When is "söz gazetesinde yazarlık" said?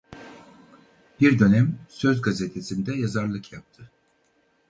1.89-3.53